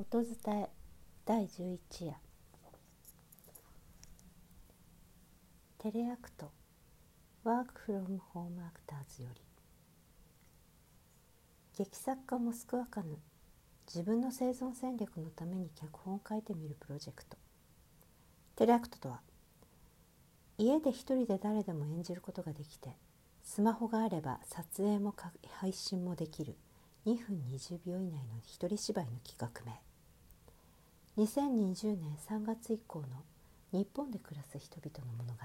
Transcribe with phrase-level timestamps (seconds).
[0.00, 0.68] 音伝え
[1.26, 2.14] 第11夜。
[5.78, 6.52] テレアクト。
[7.42, 9.40] ワークフロムホームアクターズより。
[11.76, 13.16] 劇作家モスクワカヌ。
[13.92, 17.36] 自分の生存戦略のために脚本を書いてみるプロジェクト。
[18.54, 19.20] テレアクトとは
[20.58, 22.96] 家で一人で誰でも演じることができて
[23.42, 25.12] スマホがあれば撮影も
[25.56, 26.54] 配信もできる。
[27.04, 29.87] 2分20秒以内の一人芝居の企画名。
[31.18, 33.06] 2020年3月以降の
[33.72, 35.38] 日本で暮らす人々の物語。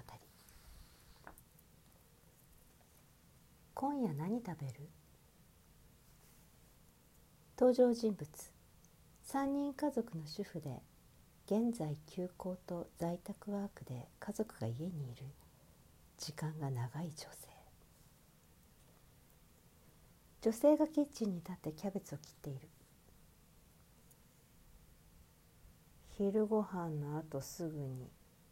[3.73, 4.88] 今夜何食べる？
[7.58, 8.30] 登場人物。
[9.28, 10.84] 3人家族の主婦で
[11.48, 15.26] 現在休校と在宅ワークで家族が家にいる。
[16.20, 17.28] 時間が長い女性。
[20.44, 22.70] 女性がキッチンに立ってキャベツを切っている。
[26.17, 28.08] 昼ご飯のあとすぐに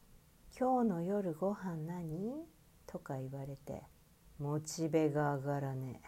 [0.60, 2.48] 「今日の夜ご飯何?」
[2.88, 3.84] とか言われて
[4.40, 6.08] モチベが上がらねえ。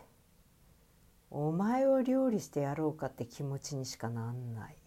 [1.30, 4.78] お前を料理してやろうかって気持ちにしかなんない。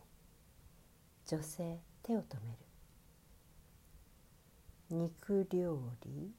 [1.27, 2.59] 女性手を止める。
[4.91, 6.33] 肉料理？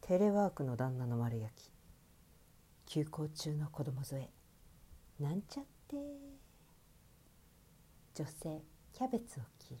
[0.00, 1.70] テレワークの旦那の丸焼き。
[2.86, 4.30] 休校中の子供添え。
[5.22, 5.96] なんちゃって
[8.14, 9.80] 女性キャベツを切る。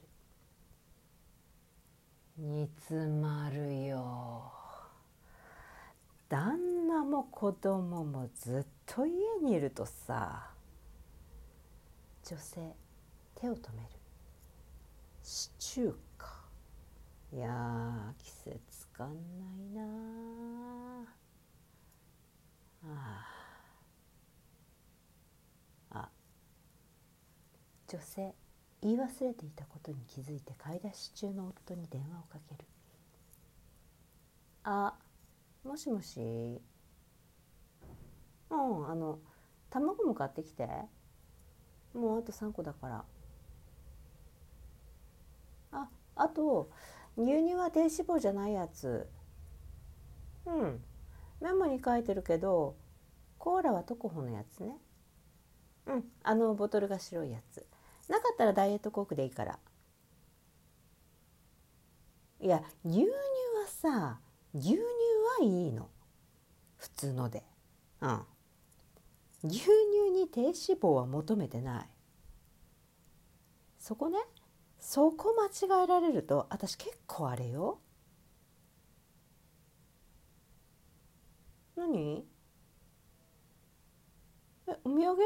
[2.38, 4.52] 煮詰まるよ。
[6.28, 10.50] 旦那も子供もずっと家にいるとさ
[12.24, 12.74] 女性
[13.34, 13.88] 手を止める。
[15.22, 16.42] シチューか。
[17.34, 19.82] いや季節感ないな
[22.84, 23.26] あ
[25.90, 26.08] あ
[27.92, 28.34] 女性
[28.80, 32.64] 言い忘れていたことに気づいて買い出し中の夫に電話をかける。
[34.64, 34.94] あ
[35.62, 36.18] もしもし。
[38.50, 39.18] うんあの
[39.68, 40.66] 卵も買ってきて。
[41.92, 43.04] もうあと3個だから。
[45.72, 46.70] ああと
[47.18, 49.06] 牛乳は低脂肪じゃないやつ。
[50.46, 50.82] うん
[51.42, 52.74] メモに書いてるけど
[53.38, 54.78] コーラはトコホのやつね。
[55.86, 57.66] うんあのボトルが白いやつ。
[58.08, 59.58] なかったらダイエットコークでいいから。
[62.40, 63.10] いや牛乳は
[63.68, 64.18] さ
[64.54, 64.78] 牛乳
[65.40, 65.88] はいいの。
[66.76, 67.44] 普通ので。
[68.00, 68.20] うん。
[69.44, 69.70] 牛乳
[70.12, 71.86] に低脂肪は求めてない。
[73.78, 74.18] そこね
[74.78, 77.80] そこ間違えられると私結構あれよ。
[81.76, 82.24] 何？
[84.68, 85.22] えお土産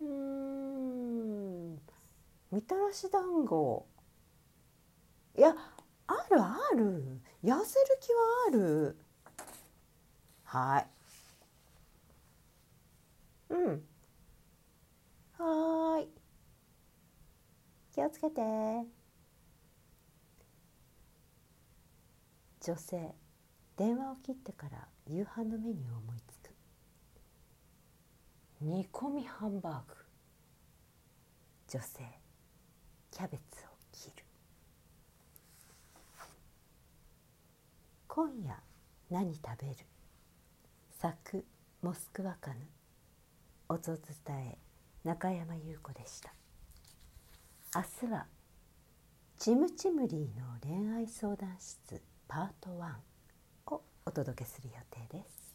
[0.00, 1.78] うん
[2.50, 3.86] みたらし団子。
[5.36, 5.54] いや
[6.06, 7.20] あるある。
[7.44, 8.18] 痩せる気は
[8.48, 8.96] ある。
[10.44, 10.86] はい。
[13.50, 13.82] うん。
[15.38, 16.08] はい。
[17.94, 18.40] 気をつけて。
[22.60, 23.14] 女性
[23.76, 26.50] 電話を切ってから夕飯のメニューを思いつく。
[28.60, 29.96] 煮込みハンバーグ。
[31.68, 32.19] 女性
[33.20, 34.24] キャベツを切る。
[38.08, 38.56] 今夜
[39.10, 39.74] 何食べる？
[40.98, 41.44] 作
[41.82, 42.60] モスクワカヌ。
[43.68, 43.98] 音伝
[44.38, 44.58] え
[45.04, 46.32] 中山優子でした。
[47.74, 48.26] 明日は
[49.36, 55.49] チムチムリーの恋愛相談室パート1をお届けする予定です。